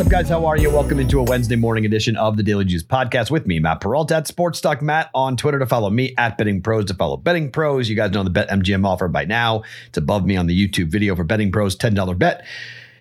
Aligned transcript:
What's 0.00 0.08
up, 0.08 0.12
guys? 0.12 0.28
How 0.30 0.46
are 0.46 0.56
you? 0.56 0.70
Welcome 0.70 0.98
into 0.98 1.20
a 1.20 1.22
Wednesday 1.22 1.56
morning 1.56 1.84
edition 1.84 2.16
of 2.16 2.38
the 2.38 2.42
Daily 2.42 2.64
Juice 2.64 2.82
podcast 2.82 3.30
with 3.30 3.46
me, 3.46 3.58
Matt 3.58 3.82
Perrault 3.82 4.10
at 4.12 4.26
Sports 4.26 4.58
Talk 4.62 4.80
Matt 4.80 5.10
on 5.14 5.36
Twitter 5.36 5.58
to 5.58 5.66
follow 5.66 5.90
me 5.90 6.14
at 6.16 6.38
Betting 6.38 6.62
Pros 6.62 6.86
to 6.86 6.94
follow 6.94 7.18
Betting 7.18 7.52
Pros. 7.52 7.86
You 7.86 7.96
guys 7.96 8.10
know 8.12 8.22
the 8.22 8.30
Bet 8.30 8.48
MGM 8.48 8.86
offer 8.86 9.08
by 9.08 9.26
now. 9.26 9.62
It's 9.88 9.98
above 9.98 10.24
me 10.24 10.38
on 10.38 10.46
the 10.46 10.56
YouTube 10.56 10.86
video 10.86 11.14
for 11.14 11.22
Betting 11.22 11.52
Pros, 11.52 11.76
$10 11.76 12.18
bet. 12.18 12.46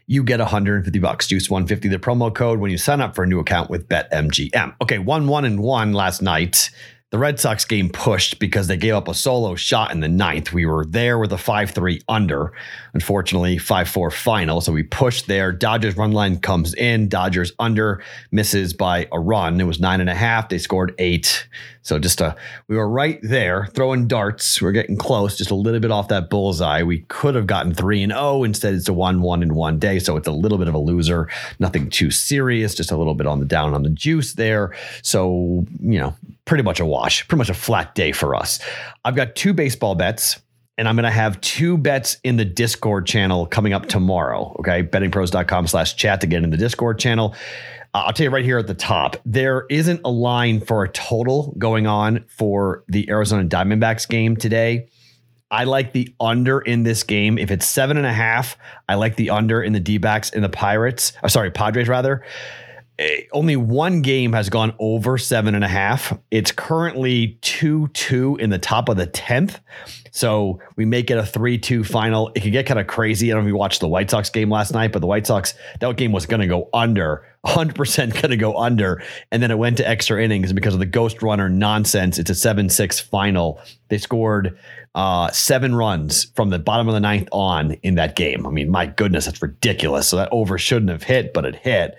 You 0.08 0.26
get 0.26 0.40
150 0.40 1.00
bucks. 1.00 1.28
Juice 1.28 1.50
150, 1.50 1.88
the 1.88 2.00
promo 2.00 2.36
code 2.36 2.60
when 2.60 2.70
you 2.70 2.78
sign 2.78 3.00
up 3.00 3.16
for 3.16 3.24
a 3.24 3.28
new 3.28 3.40
account 3.40 3.70
with 3.70 3.88
BetMGM. 3.88 4.76
Okay, 4.82 5.00
one, 5.00 5.30
one, 5.30 5.46
and 5.46 5.62
one 5.62 5.94
last 5.94 6.22
night 6.22 6.70
the 7.12 7.18
Red 7.18 7.40
Sox 7.40 7.66
game 7.66 7.90
pushed 7.90 8.38
because 8.38 8.68
they 8.68 8.78
gave 8.78 8.94
up 8.94 9.08
a 9.08 9.16
solo 9.16 9.56
shot 9.56 9.92
in 9.92 10.00
the 10.00 10.08
ninth. 10.08 10.54
We 10.54 10.68
were 10.68 10.86
there 10.86 11.18
with 11.18 11.34
a 11.34 11.40
5 11.40 11.72
3 11.72 12.02
under. 12.08 12.54
Unfortunately, 12.94 13.58
5 13.58 13.90
4 13.90 14.12
final. 14.12 14.62
So 14.62 14.72
we 14.72 14.84
pushed 14.84 15.26
there. 15.26 15.52
Dodgers 15.52 15.98
run 15.98 16.12
line 16.12 16.40
comes 16.40 16.76
in. 16.76 17.10
Dodgers 17.10 17.52
under 17.58 18.04
misses 18.32 18.74
by 18.74 19.08
a 19.12 19.20
run. 19.20 19.60
It 19.60 19.64
was 19.64 19.80
nine 19.80 20.02
and 20.02 20.10
a 20.10 20.16
half. 20.16 20.50
They 20.50 20.60
scored 20.60 20.94
eight. 21.00 21.48
So 21.82 21.98
just 21.98 22.22
a, 22.22 22.36
we 22.68 22.76
were 22.76 22.88
right 22.88 23.20
there 23.24 23.66
throwing 23.74 24.08
darts. 24.08 24.62
We 24.62 24.68
are 24.68 24.72
getting 24.72 24.98
close, 24.98 25.36
just 25.36 25.50
a 25.50 25.56
little 25.56 25.80
bit 25.80 25.90
off 25.90 26.10
that 26.10 26.30
bullseye. 26.30 26.84
We 26.84 27.00
could 27.08 27.34
have 27.34 27.48
gotten 27.48 27.74
3 27.74 28.04
and 28.04 28.12
0. 28.12 28.44
Instead, 28.44 28.76
it's 28.76 28.88
a 28.88 28.94
1 28.94 29.22
1 29.22 29.42
in 29.42 29.56
one 29.56 29.80
day. 29.80 29.98
So 29.98 30.16
it's 30.16 30.28
a 30.28 30.32
little 30.32 30.60
bit 30.60 30.68
of 30.68 30.76
a 30.76 30.80
loser. 30.80 31.28
Nothing 31.58 31.90
too 31.90 32.12
serious, 32.12 32.76
just 32.76 32.92
a 32.92 32.98
little 32.98 33.16
bit 33.16 33.26
on 33.26 33.40
the 33.40 33.46
down 33.46 33.74
on 33.74 33.82
the 33.82 33.90
juice 33.90 34.34
there. 34.34 34.76
So, 35.02 35.66
you 35.82 36.00
know, 36.00 36.14
pretty 36.50 36.64
much 36.64 36.80
a 36.80 36.86
wash, 36.86 37.28
pretty 37.28 37.38
much 37.38 37.50
a 37.50 37.54
flat 37.54 37.94
day 37.94 38.12
for 38.12 38.36
us. 38.36 38.60
I've 39.06 39.16
got 39.16 39.36
two 39.36 39.54
baseball 39.54 39.94
bets 39.94 40.42
and 40.80 40.88
I'm 40.88 40.96
going 40.96 41.04
to 41.04 41.12
have 41.12 41.40
two 41.42 41.78
bets 41.78 42.18
in 42.24 42.38
the 42.38 42.46
Discord 42.46 43.06
channel 43.06 43.46
coming 43.46 43.72
up 43.72 43.86
tomorrow. 43.86 44.56
Okay. 44.60 44.82
Bettingpros.com 44.82 45.68
slash 45.68 45.96
chat 45.96 46.22
to 46.22 46.28
get 46.28 46.44
in 46.44 46.50
the 46.50 46.58
Discord 46.58 46.98
channel. 46.98 47.36
Uh, 47.94 48.06
I'll 48.08 48.14
tell 48.14 48.24
you 48.24 48.32
right 48.32 48.44
here 48.44 48.58
at 48.58 48.66
the 48.66 48.74
top, 48.74 49.18
there 49.26 49.68
isn't 49.70 50.02
a 50.04 50.10
line 50.10 50.60
for 50.60 50.84
a 50.84 50.90
total 50.90 51.54
going 51.60 51.86
on 51.86 52.26
for 52.28 52.84
the 52.88 53.08
Arizona 53.12 53.48
Diamondbacks 53.48 54.10
game 54.10 54.36
today. 54.36 54.88
I 55.52 55.66
like 55.66 55.94
the 55.94 56.16
under 56.20 56.62
in 56.62 56.82
this 56.82 57.04
game. 57.04 57.38
If 57.38 57.52
it's 57.52 57.68
seven 57.68 57.96
and 57.96 58.08
a 58.08 58.14
half, 58.14 58.58
I 58.88 58.96
like 58.96 59.18
the 59.18 59.30
under 59.30 59.62
in 59.62 59.74
the 59.74 59.80
D 59.80 60.00
backs 60.00 60.32
the 60.32 60.50
Pirates. 60.50 61.14
Oh, 61.24 61.28
sorry, 61.28 61.52
Padres 61.52 61.88
rather. 61.88 62.24
Only 63.32 63.56
one 63.56 64.02
game 64.02 64.34
has 64.34 64.50
gone 64.50 64.74
over 64.78 65.18
seven 65.18 65.56
and 65.56 65.64
a 65.64 65.70
half. 65.70 66.18
It's 66.32 66.52
currently 66.52 67.38
2 67.42 67.88
2 67.90 68.38
in 68.38 68.50
the 68.50 68.60
top 68.60 68.90
of 68.90 68.98
the 68.98 69.08
10th. 69.08 69.60
So 70.12 70.60
we 70.76 70.84
make 70.84 71.10
it 71.10 71.18
a 71.18 71.26
3 71.26 71.58
2 71.58 71.86
final. 71.86 72.30
It 72.36 72.42
could 72.42 72.52
get 72.52 72.66
kind 72.66 72.80
of 72.80 72.88
crazy. 72.88 73.32
I 73.32 73.36
don't 73.36 73.44
know 73.44 73.48
if 73.48 73.52
you 73.52 73.58
watched 73.58 73.80
the 73.80 73.88
White 73.88 74.10
Sox 74.10 74.30
game 74.30 74.50
last 74.50 74.74
night, 74.74 74.92
but 74.92 75.00
the 75.00 75.08
White 75.08 75.26
Sox, 75.26 75.54
that 75.80 75.96
game 75.96 76.12
was 76.12 76.26
going 76.26 76.42
to 76.42 76.48
go 76.48 76.68
under, 76.74 77.26
100% 77.46 78.14
going 78.14 78.32
to 78.32 78.38
go 78.38 78.58
under. 78.58 79.02
And 79.32 79.42
then 79.42 79.50
it 79.50 79.58
went 79.58 79.78
to 79.78 79.88
extra 79.88 80.22
innings 80.22 80.52
because 80.52 80.74
of 80.74 80.82
the 80.82 80.86
ghost 80.86 81.22
runner 81.22 81.48
nonsense. 81.48 82.20
It's 82.20 82.30
a 82.30 82.36
7 82.36 82.68
6 82.68 83.00
final. 83.00 83.62
They 83.88 83.98
scored 83.98 84.60
uh, 84.94 85.32
seven 85.32 85.74
runs 85.74 86.26
from 86.36 86.50
the 86.50 86.60
bottom 86.60 86.90
of 86.90 86.94
the 86.94 87.00
ninth 87.00 87.30
on 87.32 87.74
in 87.84 87.96
that 87.96 88.18
game. 88.18 88.46
I 88.46 88.50
mean, 88.50 88.70
my 88.70 88.88
goodness, 88.88 89.26
that's 89.26 89.42
ridiculous. 89.42 90.10
So 90.10 90.18
that 90.18 90.30
over 90.34 90.58
shouldn't 90.58 90.92
have 90.92 91.04
hit, 91.04 91.34
but 91.34 91.46
it 91.46 91.56
hit 91.56 91.98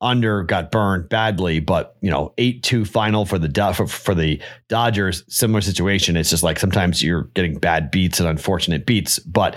under 0.00 0.42
got 0.42 0.70
burned 0.70 1.08
badly, 1.08 1.60
but 1.60 1.96
you 2.00 2.10
know, 2.10 2.32
eight 2.38 2.62
two 2.62 2.84
final 2.84 3.24
for 3.24 3.38
the 3.38 3.74
for, 3.74 3.86
for 3.86 4.14
the 4.14 4.40
Dodgers. 4.68 5.24
Similar 5.28 5.60
situation. 5.60 6.16
It's 6.16 6.30
just 6.30 6.42
like 6.42 6.58
sometimes 6.58 7.02
you're 7.02 7.24
getting 7.34 7.58
bad 7.58 7.90
beats 7.90 8.20
and 8.20 8.28
unfortunate 8.28 8.86
beats, 8.86 9.18
but 9.18 9.56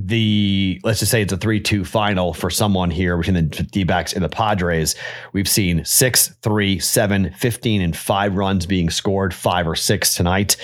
the 0.00 0.80
let's 0.84 1.00
just 1.00 1.10
say 1.10 1.22
it's 1.22 1.32
a 1.32 1.36
3-2 1.36 1.84
final 1.84 2.32
for 2.32 2.50
someone 2.50 2.88
here 2.88 3.16
between 3.16 3.34
the 3.34 3.62
D-backs 3.64 4.12
and 4.12 4.22
the 4.22 4.28
Padres. 4.28 4.94
We've 5.32 5.48
seen 5.48 5.84
6, 5.84 6.28
3, 6.40 6.78
7, 6.78 7.32
15 7.32 7.80
and 7.80 7.96
5 7.96 8.36
runs 8.36 8.64
being 8.64 8.90
scored, 8.90 9.34
5 9.34 9.66
or 9.66 9.74
6 9.74 10.14
tonight 10.14 10.56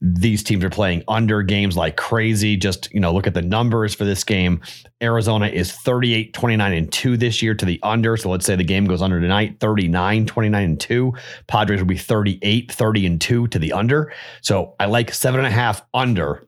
these 0.00 0.42
teams 0.42 0.64
are 0.64 0.70
playing 0.70 1.02
under 1.08 1.42
games 1.42 1.76
like 1.76 1.96
crazy. 1.96 2.56
Just, 2.56 2.92
you 2.92 3.00
know, 3.00 3.12
look 3.12 3.26
at 3.26 3.34
the 3.34 3.42
numbers 3.42 3.94
for 3.94 4.04
this 4.04 4.24
game. 4.24 4.60
Arizona 5.02 5.46
is 5.48 5.72
38, 5.72 6.32
29, 6.32 6.72
and 6.72 6.92
2 6.92 7.16
this 7.16 7.42
year 7.42 7.54
to 7.54 7.64
the 7.64 7.80
under. 7.82 8.16
So 8.16 8.30
let's 8.30 8.46
say 8.46 8.56
the 8.56 8.64
game 8.64 8.86
goes 8.86 9.02
under 9.02 9.20
tonight, 9.20 9.56
39, 9.60 10.26
29, 10.26 10.64
and 10.64 10.80
2. 10.80 11.12
Padres 11.46 11.80
will 11.80 11.86
be 11.86 11.96
38, 11.96 12.72
30, 12.72 13.06
and 13.06 13.20
2 13.20 13.48
to 13.48 13.58
the 13.58 13.72
under. 13.72 14.12
So 14.40 14.74
I 14.80 14.86
like 14.86 15.12
seven 15.12 15.40
and 15.40 15.46
a 15.46 15.50
half 15.50 15.82
under 15.94 16.45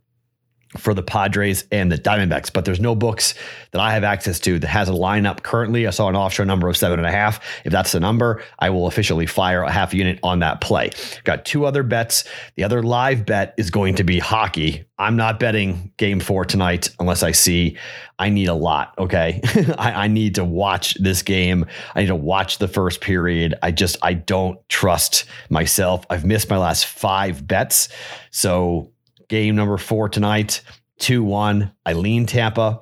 for 0.77 0.93
the 0.93 1.03
Padres 1.03 1.65
and 1.73 1.91
the 1.91 1.97
Diamondbacks, 1.97 2.53
but 2.53 2.65
there's 2.65 2.81
no 2.81 2.95
books 2.95 3.35
that 3.71 3.81
I 3.81 3.93
have 3.93 4.05
access 4.05 4.39
to 4.41 4.59
that 4.59 4.69
has 4.69 4.89
a 4.89 4.93
lineup 4.93 5.43
currently. 5.43 5.87
I 5.87 5.91
saw 5.91 6.09
an 6.09 6.17
offshore 6.17 6.45
number 6.47 6.69
of 6.69 6.77
seven 6.77 6.99
and 6.99 7.07
a 7.07 7.11
half. 7.11 7.41
If 7.65 7.73
that's 7.73 7.93
the 7.93 8.01
number, 8.01 8.43
I 8.59 8.71
will 8.71 8.87
officially 8.87 9.27
fire 9.27 9.63
a 9.63 9.73
half 9.73 9.95
unit 9.95 10.19
on 10.23 10.41
that 10.41 10.61
play. 10.61 10.91
Got 11.25 11.47
two 11.47 11.65
other 11.65 11.83
bets. 11.83 12.25
The 12.57 12.65
other 12.65 12.83
live 12.83 13.25
bet 13.25 13.55
is 13.57 13.71
going 13.71 13.95
to 13.97 14.05
be 14.05 14.19
hockey. 14.19 14.85
I'm 14.99 15.17
not 15.17 15.39
betting 15.39 15.93
game 15.97 16.21
four 16.21 16.45
tonight 16.45 16.91
unless 16.99 17.23
I 17.23 17.31
see 17.33 17.79
I 18.19 18.31
need 18.31 18.49
a 18.49 18.55
lot. 18.55 18.95
Okay. 18.99 19.41
I, 19.79 19.93
I 20.05 20.09
need 20.09 20.35
to 20.35 20.45
watch 20.45 20.95
this 20.95 21.23
game. 21.23 21.67
I 21.95 22.01
need 22.01 22.09
to 22.09 22.17
watch 22.17 22.59
the 22.59 22.69
first 22.69 23.01
period. 23.01 23.55
I 23.63 23.71
just, 23.71 23.97
I 24.03 24.15
don't 24.15 24.59
trust 24.69 25.25
myself. 25.51 26.05
I've 26.11 26.25
missed 26.25 26.51
my 26.51 26.59
last 26.59 26.87
five 26.87 27.47
bets. 27.47 27.89
So 28.31 28.93
game 29.29 29.57
number 29.57 29.79
four 29.79 30.09
tonight, 30.09 30.63
2 30.99 31.23
1. 31.23 31.71
I 31.87 31.93
lean 31.93 32.27
Tampa. 32.27 32.81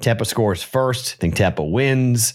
Tampa 0.00 0.24
scores 0.24 0.62
first. 0.62 1.14
I 1.14 1.16
think 1.18 1.36
Tampa 1.36 1.62
wins. 1.62 2.34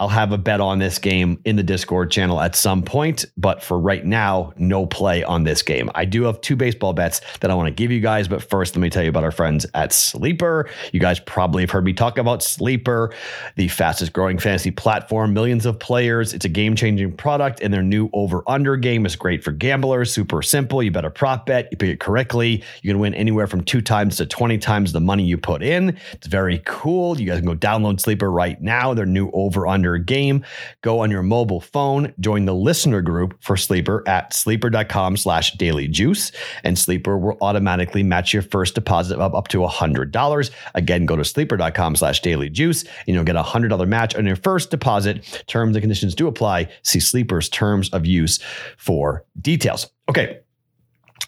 I'll 0.00 0.08
have 0.08 0.32
a 0.32 0.38
bet 0.38 0.62
on 0.62 0.78
this 0.78 0.98
game 0.98 1.38
in 1.44 1.56
the 1.56 1.62
Discord 1.62 2.10
channel 2.10 2.40
at 2.40 2.56
some 2.56 2.82
point, 2.82 3.26
but 3.36 3.62
for 3.62 3.78
right 3.78 4.02
now, 4.02 4.54
no 4.56 4.86
play 4.86 5.22
on 5.22 5.44
this 5.44 5.60
game. 5.60 5.90
I 5.94 6.06
do 6.06 6.22
have 6.22 6.40
two 6.40 6.56
baseball 6.56 6.94
bets 6.94 7.20
that 7.40 7.50
I 7.50 7.54
want 7.54 7.66
to 7.66 7.70
give 7.70 7.90
you 7.90 8.00
guys, 8.00 8.26
but 8.26 8.42
first, 8.42 8.74
let 8.74 8.80
me 8.80 8.88
tell 8.88 9.02
you 9.02 9.10
about 9.10 9.24
our 9.24 9.30
friends 9.30 9.66
at 9.74 9.92
Sleeper. 9.92 10.70
You 10.94 11.00
guys 11.00 11.20
probably 11.20 11.64
have 11.64 11.70
heard 11.70 11.84
me 11.84 11.92
talk 11.92 12.16
about 12.16 12.42
Sleeper, 12.42 13.12
the 13.56 13.68
fastest 13.68 14.14
growing 14.14 14.38
fantasy 14.38 14.70
platform, 14.70 15.34
millions 15.34 15.66
of 15.66 15.78
players. 15.78 16.32
It's 16.32 16.46
a 16.46 16.48
game 16.48 16.76
changing 16.76 17.12
product, 17.18 17.60
and 17.60 17.72
their 17.72 17.82
new 17.82 18.08
over 18.14 18.42
under 18.48 18.76
game 18.76 19.04
is 19.04 19.16
great 19.16 19.44
for 19.44 19.52
gamblers. 19.52 20.10
Super 20.10 20.40
simple. 20.40 20.82
You 20.82 20.90
bet 20.90 21.04
a 21.04 21.10
prop 21.10 21.44
bet, 21.44 21.68
you 21.70 21.76
pick 21.76 21.90
it 21.90 22.00
correctly. 22.00 22.64
You 22.80 22.90
can 22.90 23.00
win 23.00 23.12
anywhere 23.12 23.46
from 23.46 23.62
two 23.64 23.82
times 23.82 24.16
to 24.16 24.24
20 24.24 24.56
times 24.56 24.92
the 24.92 25.00
money 25.00 25.24
you 25.24 25.36
put 25.36 25.62
in. 25.62 25.98
It's 26.12 26.26
very 26.26 26.62
cool. 26.64 27.20
You 27.20 27.26
guys 27.26 27.40
can 27.40 27.46
go 27.46 27.54
download 27.54 28.00
Sleeper 28.00 28.32
right 28.32 28.58
now. 28.62 28.94
Their 28.94 29.04
new 29.04 29.30
over 29.34 29.66
under 29.66 29.89
game. 29.98 30.44
Go 30.82 31.00
on 31.00 31.10
your 31.10 31.22
mobile 31.22 31.60
phone, 31.60 32.14
join 32.20 32.44
the 32.44 32.54
listener 32.54 33.02
group 33.02 33.36
for 33.42 33.56
Sleeper 33.56 34.02
at 34.06 34.32
sleeper.com 34.32 35.16
slash 35.16 35.52
daily 35.52 35.88
juice, 35.88 36.32
and 36.64 36.78
Sleeper 36.78 37.18
will 37.18 37.38
automatically 37.40 38.02
match 38.02 38.32
your 38.32 38.42
first 38.42 38.74
deposit 38.74 39.18
of 39.18 39.34
up 39.34 39.48
to 39.48 39.58
$100. 39.58 40.50
Again, 40.74 41.06
go 41.06 41.16
to 41.16 41.24
sleeper.com 41.24 41.96
slash 41.96 42.20
daily 42.20 42.50
juice, 42.50 42.84
and 43.06 43.14
you'll 43.14 43.24
get 43.24 43.36
a 43.36 43.42
$100 43.42 43.88
match 43.88 44.14
on 44.14 44.26
your 44.26 44.36
first 44.36 44.70
deposit. 44.70 45.44
Terms 45.46 45.76
and 45.76 45.82
conditions 45.82 46.14
do 46.14 46.26
apply. 46.26 46.68
See 46.82 47.00
Sleeper's 47.00 47.48
terms 47.48 47.90
of 47.90 48.06
use 48.06 48.38
for 48.76 49.24
details. 49.40 49.90
Okay, 50.08 50.40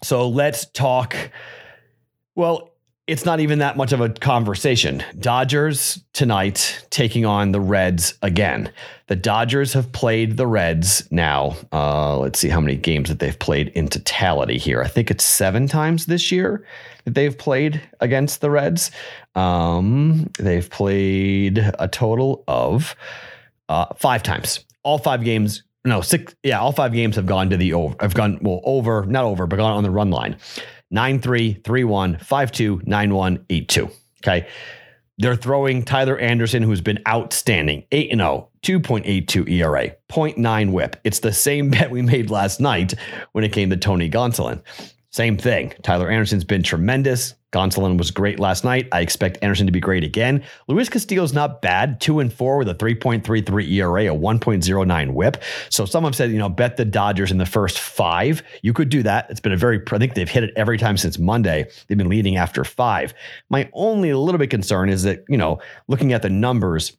so 0.02 0.28
let's 0.28 0.66
talk. 0.66 1.16
Well, 2.34 2.71
it's 3.12 3.26
not 3.26 3.40
even 3.40 3.58
that 3.58 3.76
much 3.76 3.92
of 3.92 4.00
a 4.00 4.08
conversation. 4.08 5.04
Dodgers 5.18 6.02
tonight 6.14 6.82
taking 6.88 7.26
on 7.26 7.52
the 7.52 7.60
Reds 7.60 8.14
again. 8.22 8.72
The 9.08 9.16
Dodgers 9.16 9.74
have 9.74 9.92
played 9.92 10.38
the 10.38 10.46
Reds 10.46 11.06
now. 11.10 11.54
Uh, 11.74 12.16
let's 12.16 12.38
see 12.38 12.48
how 12.48 12.58
many 12.58 12.74
games 12.74 13.10
that 13.10 13.18
they've 13.18 13.38
played 13.38 13.68
in 13.74 13.88
totality 13.88 14.56
here. 14.56 14.80
I 14.80 14.88
think 14.88 15.10
it's 15.10 15.24
seven 15.24 15.68
times 15.68 16.06
this 16.06 16.32
year 16.32 16.66
that 17.04 17.14
they've 17.14 17.36
played 17.36 17.82
against 18.00 18.40
the 18.40 18.50
Reds. 18.50 18.90
Um, 19.34 20.30
they've 20.38 20.70
played 20.70 21.58
a 21.78 21.88
total 21.88 22.42
of 22.48 22.96
uh, 23.68 23.92
five 23.94 24.22
times. 24.22 24.64
All 24.84 24.96
five 24.96 25.22
games 25.22 25.64
no 25.84 26.00
six 26.00 26.34
yeah 26.42 26.60
all 26.60 26.72
five 26.72 26.92
games 26.92 27.16
have 27.16 27.26
gone 27.26 27.50
to 27.50 27.56
the 27.56 27.72
over 27.72 27.94
have 28.00 28.14
gone 28.14 28.38
well 28.42 28.60
over 28.64 29.04
not 29.06 29.24
over 29.24 29.46
but 29.46 29.56
gone 29.56 29.72
on 29.72 29.82
the 29.82 29.90
run 29.90 30.10
line 30.10 30.36
9331 30.92 32.18
52 32.18 32.82
9182. 32.84 33.90
Okay. 34.22 34.46
They're 35.18 35.36
throwing 35.36 35.84
Tyler 35.84 36.18
Anderson, 36.18 36.62
who's 36.62 36.80
been 36.80 37.00
outstanding 37.08 37.84
8 37.92 38.10
0, 38.10 38.48
2.82 38.62 39.50
ERA, 39.50 39.94
0.9 40.10 40.72
whip. 40.72 40.96
It's 41.04 41.20
the 41.20 41.32
same 41.32 41.70
bet 41.70 41.90
we 41.90 42.02
made 42.02 42.30
last 42.30 42.60
night 42.60 42.94
when 43.32 43.44
it 43.44 43.52
came 43.52 43.70
to 43.70 43.76
Tony 43.76 44.08
Gonsolin. 44.10 44.62
Same 45.12 45.36
thing. 45.36 45.74
Tyler 45.82 46.10
Anderson's 46.10 46.44
been 46.44 46.62
tremendous. 46.62 47.34
Gonsolin 47.52 47.98
was 47.98 48.10
great 48.10 48.40
last 48.40 48.64
night. 48.64 48.88
I 48.92 49.02
expect 49.02 49.36
Anderson 49.42 49.66
to 49.66 49.72
be 49.72 49.78
great 49.78 50.04
again. 50.04 50.42
Luis 50.68 50.88
Castillo's 50.88 51.34
not 51.34 51.60
bad, 51.60 52.00
two 52.00 52.18
and 52.18 52.32
four 52.32 52.56
with 52.56 52.68
a 52.70 52.74
3.33 52.74 53.70
ERA, 53.72 54.06
a 54.06 54.16
1.09 54.16 55.12
whip. 55.12 55.42
So 55.68 55.84
some 55.84 56.04
have 56.04 56.16
said, 56.16 56.30
you 56.30 56.38
know, 56.38 56.48
bet 56.48 56.78
the 56.78 56.86
Dodgers 56.86 57.30
in 57.30 57.36
the 57.36 57.44
first 57.44 57.78
five. 57.78 58.42
You 58.62 58.72
could 58.72 58.88
do 58.88 59.02
that. 59.02 59.26
It's 59.28 59.40
been 59.40 59.52
a 59.52 59.56
very, 59.56 59.82
I 59.90 59.98
think 59.98 60.14
they've 60.14 60.26
hit 60.26 60.44
it 60.44 60.54
every 60.56 60.78
time 60.78 60.96
since 60.96 61.18
Monday. 61.18 61.68
They've 61.86 61.98
been 61.98 62.08
leading 62.08 62.38
after 62.38 62.64
five. 62.64 63.12
My 63.50 63.68
only 63.74 64.14
little 64.14 64.38
bit 64.38 64.48
concern 64.48 64.88
is 64.88 65.02
that, 65.02 65.26
you 65.28 65.36
know, 65.36 65.60
looking 65.88 66.14
at 66.14 66.22
the 66.22 66.30
numbers, 66.30 66.96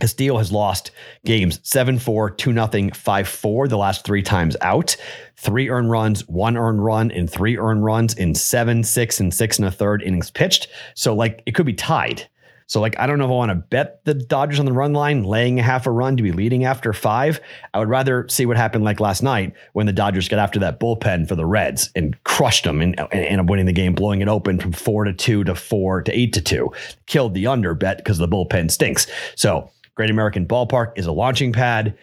Castillo 0.00 0.38
has 0.38 0.52
lost 0.52 0.90
games 1.24 1.60
7 1.62 1.98
4, 1.98 2.30
2 2.30 2.52
0, 2.52 2.90
5 2.94 3.28
4 3.28 3.68
the 3.68 3.78
last 3.78 4.04
three 4.04 4.22
times 4.22 4.56
out. 4.60 4.96
Three 5.36 5.68
earned 5.68 5.90
runs, 5.90 6.26
one 6.28 6.56
earned 6.56 6.84
run, 6.84 7.10
and 7.10 7.30
three 7.30 7.56
earned 7.56 7.84
runs 7.84 8.14
in 8.14 8.34
seven, 8.34 8.82
six, 8.82 9.20
and 9.20 9.32
six 9.32 9.58
and 9.58 9.68
a 9.68 9.70
third 9.70 10.02
innings 10.02 10.30
pitched. 10.30 10.68
So, 10.94 11.14
like, 11.14 11.42
it 11.46 11.54
could 11.54 11.66
be 11.66 11.74
tied. 11.74 12.28
So, 12.68 12.82
like, 12.82 12.98
I 12.98 13.06
don't 13.06 13.18
know 13.18 13.24
if 13.24 13.30
I 13.30 13.34
want 13.34 13.48
to 13.48 13.54
bet 13.54 14.04
the 14.04 14.12
Dodgers 14.12 14.60
on 14.60 14.66
the 14.66 14.74
run 14.74 14.92
line, 14.92 15.22
laying 15.24 15.58
a 15.58 15.62
half 15.62 15.86
a 15.86 15.90
run 15.90 16.18
to 16.18 16.22
be 16.22 16.32
leading 16.32 16.66
after 16.66 16.92
five. 16.92 17.40
I 17.72 17.78
would 17.78 17.88
rather 17.88 18.28
see 18.28 18.44
what 18.44 18.58
happened 18.58 18.84
like 18.84 19.00
last 19.00 19.22
night 19.22 19.54
when 19.72 19.86
the 19.86 19.92
Dodgers 19.92 20.28
got 20.28 20.38
after 20.38 20.58
that 20.58 20.78
bullpen 20.78 21.26
for 21.26 21.34
the 21.34 21.46
Reds 21.46 21.90
and 21.94 22.22
crushed 22.24 22.64
them 22.64 22.82
and, 22.82 22.98
and 23.00 23.08
ended 23.12 23.40
up 23.40 23.46
winning 23.46 23.64
the 23.64 23.72
game, 23.72 23.94
blowing 23.94 24.20
it 24.20 24.28
open 24.28 24.58
from 24.60 24.72
four 24.72 25.04
to 25.04 25.14
two 25.14 25.44
to 25.44 25.54
four 25.54 26.02
to 26.02 26.12
eight 26.12 26.34
to 26.34 26.42
two. 26.42 26.70
Killed 27.06 27.32
the 27.32 27.46
under 27.46 27.74
bet 27.74 27.96
because 27.96 28.18
the 28.18 28.28
bullpen 28.28 28.70
stinks. 28.70 29.06
So, 29.34 29.70
Great 29.98 30.10
American 30.10 30.46
Ballpark 30.46 30.92
is 30.96 31.06
a 31.06 31.12
launching 31.12 31.52
pad. 31.52 31.98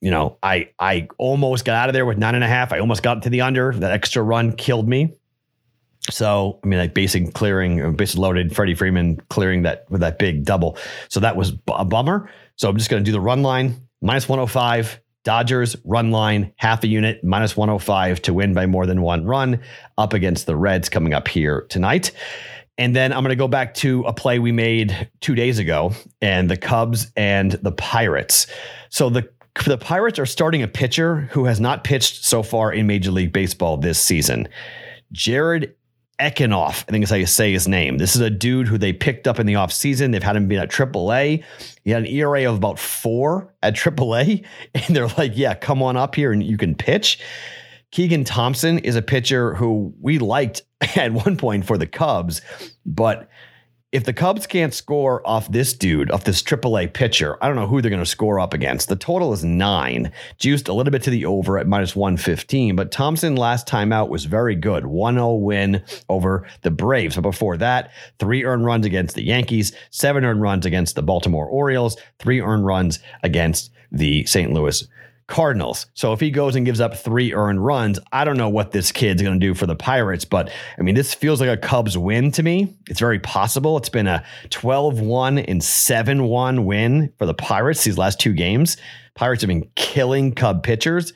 You 0.00 0.10
know, 0.10 0.38
I 0.42 0.70
I 0.80 1.06
almost 1.18 1.64
got 1.64 1.76
out 1.76 1.88
of 1.88 1.92
there 1.92 2.04
with 2.04 2.18
nine 2.18 2.34
and 2.34 2.42
a 2.42 2.48
half. 2.48 2.72
I 2.72 2.80
almost 2.80 3.04
got 3.04 3.22
to 3.22 3.30
the 3.30 3.42
under. 3.42 3.72
That 3.72 3.92
extra 3.92 4.24
run 4.24 4.56
killed 4.56 4.88
me. 4.88 5.14
So, 6.10 6.58
I 6.64 6.66
mean, 6.66 6.80
like 6.80 6.94
basing 6.94 7.30
clearing, 7.30 7.80
uh, 7.80 7.90
bases 7.90 8.18
loaded, 8.18 8.56
Freddie 8.56 8.74
Freeman 8.74 9.20
clearing 9.28 9.62
that 9.62 9.88
with 9.88 10.00
that 10.00 10.18
big 10.18 10.46
double. 10.46 10.76
So 11.10 11.20
that 11.20 11.36
was 11.36 11.52
a 11.68 11.84
bummer. 11.84 12.28
So 12.56 12.68
I'm 12.68 12.76
just 12.76 12.90
going 12.90 13.04
to 13.04 13.08
do 13.08 13.12
the 13.12 13.20
run 13.20 13.44
line 13.44 13.86
minus 14.02 14.28
105. 14.28 15.00
Dodgers 15.22 15.76
run 15.84 16.10
line 16.10 16.52
half 16.56 16.82
a 16.82 16.88
unit 16.88 17.22
minus 17.22 17.56
105 17.56 18.20
to 18.22 18.34
win 18.34 18.52
by 18.52 18.66
more 18.66 18.84
than 18.84 19.00
one 19.00 19.24
run 19.24 19.60
up 19.96 20.12
against 20.12 20.46
the 20.46 20.56
Reds 20.56 20.88
coming 20.88 21.14
up 21.14 21.28
here 21.28 21.66
tonight. 21.68 22.10
And 22.78 22.94
then 22.94 23.12
I'm 23.12 23.22
going 23.22 23.30
to 23.30 23.36
go 23.36 23.48
back 23.48 23.74
to 23.74 24.04
a 24.04 24.12
play 24.12 24.38
we 24.38 24.52
made 24.52 25.10
two 25.20 25.34
days 25.34 25.58
ago 25.58 25.92
and 26.22 26.48
the 26.48 26.56
Cubs 26.56 27.10
and 27.16 27.52
the 27.52 27.72
Pirates. 27.72 28.46
So 28.88 29.10
the 29.10 29.28
the 29.66 29.76
Pirates 29.76 30.20
are 30.20 30.26
starting 30.26 30.62
a 30.62 30.68
pitcher 30.68 31.28
who 31.32 31.46
has 31.46 31.58
not 31.58 31.82
pitched 31.82 32.24
so 32.24 32.44
far 32.44 32.72
in 32.72 32.86
Major 32.86 33.10
League 33.10 33.32
Baseball 33.32 33.76
this 33.76 34.00
season. 34.00 34.48
Jared 35.10 35.74
Ekinoff, 36.20 36.84
I 36.88 36.92
think 36.92 37.04
is 37.04 37.10
how 37.10 37.16
you 37.16 37.26
say 37.26 37.52
his 37.52 37.68
name. 37.68 37.98
This 37.98 38.16
is 38.16 38.20
a 38.20 38.30
dude 38.30 38.66
who 38.66 38.76
they 38.76 38.92
picked 38.92 39.28
up 39.28 39.38
in 39.38 39.46
the 39.46 39.54
offseason. 39.54 40.12
They've 40.12 40.22
had 40.22 40.36
him 40.36 40.48
be 40.48 40.56
at 40.56 40.70
AAA. 40.70 41.44
He 41.84 41.90
had 41.90 42.02
an 42.02 42.08
ERA 42.08 42.50
of 42.50 42.56
about 42.56 42.78
four 42.78 43.54
at 43.62 43.74
AAA. 43.74 44.44
And 44.74 44.96
they're 44.96 45.08
like, 45.08 45.32
yeah, 45.34 45.54
come 45.54 45.82
on 45.82 45.96
up 45.96 46.14
here 46.14 46.32
and 46.32 46.42
you 46.42 46.56
can 46.56 46.74
pitch. 46.74 47.18
Keegan 47.90 48.24
Thompson 48.24 48.78
is 48.78 48.96
a 48.96 49.02
pitcher 49.02 49.54
who 49.54 49.94
we 50.00 50.18
liked 50.18 50.62
at 50.96 51.12
one 51.12 51.36
point 51.36 51.66
for 51.66 51.78
the 51.78 51.86
Cubs, 51.86 52.42
but 52.84 53.28
if 53.90 54.04
the 54.04 54.12
Cubs 54.12 54.46
can't 54.46 54.74
score 54.74 55.26
off 55.26 55.50
this 55.50 55.72
dude, 55.72 56.10
off 56.10 56.24
this 56.24 56.42
AAA 56.42 56.92
pitcher, 56.92 57.42
I 57.42 57.46
don't 57.46 57.56
know 57.56 57.66
who 57.66 57.80
they're 57.80 57.90
going 57.90 58.02
to 58.02 58.06
score 58.06 58.38
up 58.38 58.52
against. 58.52 58.90
The 58.90 58.96
total 58.96 59.32
is 59.32 59.42
nine, 59.42 60.12
juiced 60.38 60.68
a 60.68 60.74
little 60.74 60.90
bit 60.90 61.02
to 61.04 61.10
the 61.10 61.24
over 61.24 61.56
at 61.56 61.66
minus 61.66 61.96
115. 61.96 62.76
But 62.76 62.92
Thompson 62.92 63.34
last 63.34 63.66
time 63.66 63.90
out 63.90 64.10
was 64.10 64.26
very 64.26 64.54
good 64.54 64.84
1 64.84 65.14
0 65.14 65.34
win 65.36 65.82
over 66.10 66.46
the 66.60 66.70
Braves. 66.70 67.16
But 67.16 67.22
before 67.22 67.56
that, 67.56 67.90
three 68.18 68.44
earned 68.44 68.66
runs 68.66 68.84
against 68.84 69.14
the 69.14 69.24
Yankees, 69.24 69.72
seven 69.88 70.22
earned 70.22 70.42
runs 70.42 70.66
against 70.66 70.94
the 70.94 71.02
Baltimore 71.02 71.46
Orioles, 71.46 71.96
three 72.18 72.42
earned 72.42 72.66
runs 72.66 72.98
against 73.22 73.70
the 73.90 74.26
St. 74.26 74.52
Louis 74.52 74.86
Cardinals. 75.28 75.86
So 75.92 76.14
if 76.14 76.20
he 76.20 76.30
goes 76.30 76.56
and 76.56 76.64
gives 76.64 76.80
up 76.80 76.96
three 76.96 77.34
earned 77.34 77.64
runs, 77.64 78.00
I 78.12 78.24
don't 78.24 78.38
know 78.38 78.48
what 78.48 78.72
this 78.72 78.90
kid's 78.90 79.22
going 79.22 79.38
to 79.38 79.46
do 79.46 79.54
for 79.54 79.66
the 79.66 79.76
Pirates, 79.76 80.24
but 80.24 80.50
I 80.78 80.82
mean, 80.82 80.94
this 80.94 81.12
feels 81.14 81.40
like 81.40 81.50
a 81.50 81.56
Cubs 81.56 81.96
win 81.98 82.32
to 82.32 82.42
me. 82.42 82.74
It's 82.88 82.98
very 82.98 83.18
possible. 83.18 83.76
It's 83.76 83.90
been 83.90 84.06
a 84.06 84.24
12 84.50 85.00
1 85.00 85.38
and 85.38 85.62
7 85.62 86.24
1 86.24 86.64
win 86.64 87.12
for 87.18 87.26
the 87.26 87.34
Pirates 87.34 87.84
these 87.84 87.98
last 87.98 88.18
two 88.18 88.32
games. 88.32 88.78
Pirates 89.14 89.42
have 89.42 89.48
been 89.48 89.68
killing 89.74 90.34
Cub 90.34 90.62
pitchers. 90.62 91.12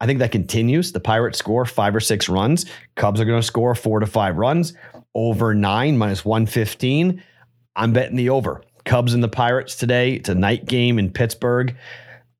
I 0.00 0.06
think 0.06 0.18
that 0.18 0.32
continues. 0.32 0.90
The 0.90 1.00
Pirates 1.00 1.38
score 1.38 1.64
five 1.64 1.94
or 1.94 2.00
six 2.00 2.28
runs. 2.28 2.66
Cubs 2.96 3.20
are 3.20 3.24
going 3.24 3.40
to 3.40 3.46
score 3.46 3.74
four 3.76 4.00
to 4.00 4.06
five 4.06 4.36
runs. 4.36 4.74
Over 5.14 5.54
nine 5.54 5.96
minus 5.96 6.24
115. 6.24 7.22
I'm 7.76 7.92
betting 7.92 8.16
the 8.16 8.30
over. 8.30 8.62
Cubs 8.84 9.14
and 9.14 9.22
the 9.22 9.28
Pirates 9.28 9.76
today. 9.76 10.14
It's 10.14 10.28
a 10.28 10.34
night 10.34 10.66
game 10.66 10.98
in 10.98 11.10
Pittsburgh. 11.10 11.76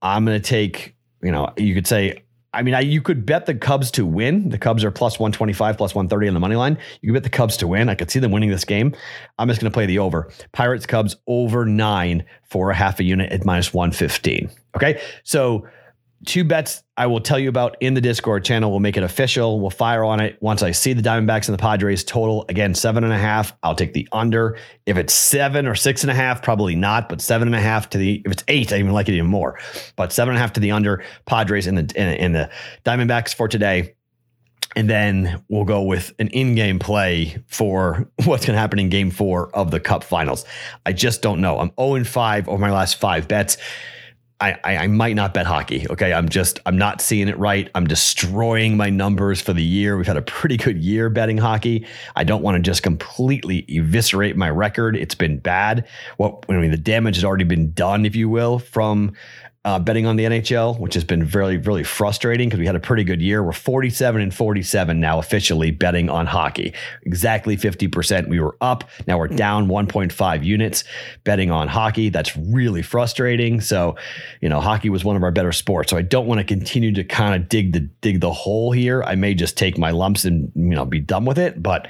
I'm 0.02 0.24
going 0.24 0.40
to 0.40 0.46
take 0.46 0.94
you 1.24 1.32
know, 1.32 1.52
you 1.56 1.74
could 1.74 1.86
say, 1.86 2.22
I 2.52 2.62
mean, 2.62 2.74
I, 2.74 2.80
you 2.80 3.02
could 3.02 3.26
bet 3.26 3.46
the 3.46 3.54
Cubs 3.54 3.90
to 3.92 4.06
win. 4.06 4.50
The 4.50 4.58
Cubs 4.58 4.84
are 4.84 4.90
plus 4.92 5.18
125, 5.18 5.76
plus 5.76 5.94
130 5.94 6.28
on 6.28 6.34
the 6.34 6.40
money 6.40 6.54
line. 6.54 6.78
You 7.00 7.08
could 7.08 7.14
bet 7.14 7.22
the 7.24 7.36
Cubs 7.36 7.56
to 7.56 7.66
win. 7.66 7.88
I 7.88 7.96
could 7.96 8.10
see 8.10 8.20
them 8.20 8.30
winning 8.30 8.50
this 8.50 8.64
game. 8.64 8.94
I'm 9.38 9.48
just 9.48 9.60
going 9.60 9.72
to 9.72 9.74
play 9.74 9.86
the 9.86 9.98
over. 9.98 10.30
Pirates 10.52 10.86
Cubs 10.86 11.16
over 11.26 11.64
nine 11.64 12.24
for 12.44 12.70
a 12.70 12.74
half 12.74 13.00
a 13.00 13.04
unit 13.04 13.32
at 13.32 13.44
minus 13.44 13.74
115. 13.74 14.50
Okay. 14.76 15.02
So, 15.24 15.66
two 16.24 16.44
bets 16.44 16.82
I 16.96 17.06
will 17.06 17.20
tell 17.20 17.38
you 17.38 17.48
about 17.48 17.76
in 17.80 17.94
the 17.94 18.00
Discord 18.00 18.44
channel. 18.44 18.70
We'll 18.70 18.80
make 18.80 18.96
it 18.96 19.02
official. 19.02 19.60
We'll 19.60 19.70
fire 19.70 20.04
on 20.04 20.20
it 20.20 20.38
once 20.40 20.62
I 20.62 20.70
see 20.70 20.92
the 20.92 21.02
Diamondbacks 21.02 21.48
and 21.48 21.58
the 21.58 21.60
Padres 21.60 22.04
total. 22.04 22.44
Again, 22.48 22.74
seven 22.74 23.04
and 23.04 23.12
a 23.12 23.18
half. 23.18 23.52
I'll 23.62 23.74
take 23.74 23.94
the 23.94 24.08
under. 24.12 24.56
If 24.86 24.96
it's 24.96 25.12
seven 25.12 25.66
or 25.66 25.74
six 25.74 26.02
and 26.04 26.10
a 26.10 26.14
half, 26.14 26.42
probably 26.42 26.76
not, 26.76 27.08
but 27.08 27.20
seven 27.20 27.48
and 27.48 27.54
a 27.54 27.60
half 27.60 27.90
to 27.90 27.98
the, 27.98 28.22
if 28.24 28.32
it's 28.32 28.44
eight, 28.48 28.72
I 28.72 28.78
even 28.78 28.92
like 28.92 29.08
it 29.08 29.14
even 29.14 29.30
more. 29.30 29.58
But 29.96 30.12
seven 30.12 30.34
and 30.34 30.38
a 30.38 30.40
half 30.40 30.52
to 30.54 30.60
the 30.60 30.70
under, 30.70 31.02
Padres 31.26 31.66
and 31.66 31.78
the, 31.78 31.98
and, 31.98 32.34
the 32.34 32.50
Diamondbacks 32.84 33.34
for 33.34 33.48
today. 33.48 33.94
And 34.76 34.90
then 34.90 35.42
we'll 35.48 35.64
go 35.64 35.82
with 35.82 36.12
an 36.18 36.28
in 36.28 36.54
game 36.54 36.78
play 36.78 37.42
for 37.46 38.08
what's 38.24 38.46
going 38.46 38.54
to 38.54 38.60
happen 38.60 38.78
in 38.78 38.88
game 38.88 39.10
four 39.10 39.54
of 39.54 39.70
the 39.70 39.80
Cup 39.80 40.04
finals. 40.04 40.44
I 40.86 40.92
just 40.92 41.22
don't 41.22 41.40
know. 41.40 41.58
I'm 41.58 41.72
0 41.78 42.04
5 42.04 42.48
over 42.48 42.58
my 42.58 42.72
last 42.72 43.00
five 43.00 43.26
bets. 43.26 43.56
I, 44.40 44.58
I, 44.64 44.86
might 44.88 45.14
not 45.14 45.32
bet 45.32 45.46
hockey. 45.46 45.86
Okay. 45.88 46.12
I'm 46.12 46.28
just, 46.28 46.60
I'm 46.66 46.76
not 46.76 47.00
seeing 47.00 47.28
it 47.28 47.38
right. 47.38 47.70
I'm 47.74 47.86
destroying 47.86 48.76
my 48.76 48.90
numbers 48.90 49.40
for 49.40 49.52
the 49.52 49.62
year. 49.62 49.96
We've 49.96 50.06
had 50.06 50.16
a 50.16 50.22
pretty 50.22 50.56
good 50.56 50.78
year 50.78 51.08
betting 51.08 51.38
hockey. 51.38 51.86
I 52.16 52.24
don't 52.24 52.42
want 52.42 52.56
to 52.56 52.60
just 52.60 52.82
completely 52.82 53.64
eviscerate 53.68 54.36
my 54.36 54.50
record. 54.50 54.96
It's 54.96 55.14
been 55.14 55.38
bad. 55.38 55.86
What, 56.16 56.44
I 56.48 56.54
mean, 56.54 56.72
the 56.72 56.76
damage 56.76 57.14
has 57.16 57.24
already 57.24 57.44
been 57.44 57.72
done, 57.72 58.04
if 58.04 58.16
you 58.16 58.28
will, 58.28 58.58
from 58.58 59.14
uh, 59.64 59.78
betting 59.78 60.06
on 60.06 60.16
the 60.16 60.24
NHL, 60.24 60.78
which 60.78 60.92
has 60.92 61.04
been 61.04 61.24
very, 61.24 61.56
really 61.56 61.84
frustrating 61.84 62.48
because 62.48 62.60
we 62.60 62.66
had 62.66 62.76
a 62.76 62.80
pretty 62.80 63.02
good 63.02 63.22
year. 63.22 63.42
We're 63.42 63.52
47 63.52 64.20
and 64.20 64.34
47 64.34 65.00
now 65.00 65.18
officially 65.18 65.70
betting 65.70 66.10
on 66.10 66.26
hockey. 66.26 66.74
Exactly 67.02 67.56
50%. 67.56 68.28
We 68.28 68.40
were 68.40 68.56
up. 68.60 68.84
Now 69.06 69.18
we're 69.18 69.28
down 69.28 69.68
1.5 69.68 70.44
units 70.44 70.84
betting 71.24 71.50
on 71.50 71.68
hockey. 71.68 72.10
That's 72.10 72.36
really 72.36 72.82
frustrating. 72.82 73.62
So, 73.62 73.96
you 74.42 74.50
know, 74.50 74.60
hockey 74.60 74.90
was 74.90 75.02
one 75.02 75.16
of 75.16 75.22
our 75.22 75.30
better 75.30 75.52
sports. 75.52 75.88
So 75.88 75.96
I 75.96 76.02
don't 76.02 76.26
want 76.26 76.40
to 76.40 76.44
continue 76.44 76.92
to 76.92 77.04
kind 77.04 77.34
of 77.34 77.48
dig 77.48 77.72
the 77.72 77.80
dig 77.80 78.20
the 78.20 78.32
hole 78.32 78.70
here. 78.70 79.02
I 79.02 79.14
may 79.14 79.32
just 79.32 79.56
take 79.56 79.78
my 79.78 79.92
lumps 79.92 80.26
and, 80.26 80.52
you 80.54 80.74
know, 80.74 80.84
be 80.84 81.00
done 81.00 81.24
with 81.24 81.38
it. 81.38 81.62
But 81.62 81.88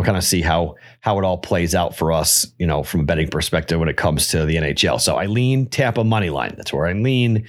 we'll 0.00 0.06
kind 0.06 0.16
of 0.16 0.24
see 0.24 0.40
how 0.40 0.76
how 1.00 1.18
it 1.18 1.24
all 1.26 1.36
plays 1.36 1.74
out 1.74 1.94
for 1.94 2.10
us, 2.10 2.46
you 2.58 2.66
know, 2.66 2.82
from 2.82 3.00
a 3.00 3.04
betting 3.04 3.28
perspective 3.28 3.78
when 3.78 3.88
it 3.90 3.98
comes 3.98 4.28
to 4.28 4.46
the 4.46 4.56
NHL. 4.56 4.98
So 4.98 5.16
I 5.16 5.26
lean 5.26 5.66
Tampa 5.66 6.04
money 6.04 6.30
line. 6.30 6.54
That's 6.56 6.72
where 6.72 6.86
I 6.86 6.94
lean. 6.94 7.46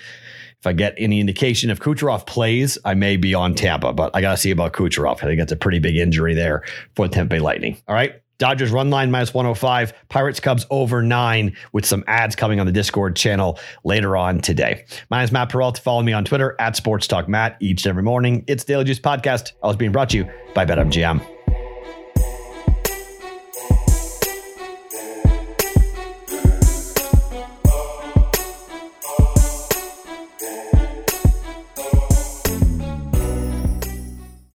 If 0.60 0.68
I 0.68 0.74
get 0.74 0.94
any 0.98 1.22
indication 1.22 1.70
if 1.70 1.80
Kucherov 1.80 2.28
plays, 2.28 2.78
I 2.84 2.94
may 2.94 3.16
be 3.16 3.34
on 3.34 3.56
Tampa, 3.56 3.94
but 3.94 4.14
I 4.14 4.20
got 4.20 4.32
to 4.32 4.38
see 4.38 4.52
about 4.52 4.74
Kucherov. 4.74 5.24
I 5.24 5.28
think 5.28 5.40
that's 5.40 5.54
a 5.54 5.56
pretty 5.56 5.80
big 5.80 5.96
injury 5.96 6.34
there 6.34 6.64
for 6.94 7.08
the 7.08 7.14
Tampa 7.14 7.36
Lightning. 7.36 7.78
All 7.88 7.96
right. 7.96 8.16
Dodgers 8.38 8.72
run 8.72 8.90
line 8.90 9.12
minus 9.12 9.34
105, 9.34 9.94
Pirates 10.10 10.40
Cubs 10.40 10.66
over 10.72 11.02
nine 11.02 11.56
with 11.72 11.86
some 11.86 12.04
ads 12.08 12.36
coming 12.36 12.60
on 12.60 12.66
the 12.66 12.72
Discord 12.72 13.16
channel 13.16 13.60
later 13.84 14.18
on 14.18 14.42
today. 14.42 14.84
My 15.10 15.20
name 15.20 15.26
is 15.26 15.32
Matt 15.32 15.50
Perrault. 15.50 15.78
Follow 15.78 16.02
me 16.02 16.12
on 16.12 16.26
Twitter 16.26 16.56
at 16.60 16.76
Sports 16.76 17.08
Talk 17.08 17.30
Matt 17.30 17.56
each 17.62 17.86
and 17.86 17.92
every 17.92 18.04
morning. 18.04 18.44
It's 18.48 18.64
Daily 18.64 18.84
Juice 18.84 19.00
Podcast. 19.00 19.54
I 19.64 19.68
was 19.68 19.78
being 19.78 19.92
brought 19.92 20.10
to 20.10 20.18
you 20.18 20.30
by 20.54 20.66
BetMGM. 20.66 21.41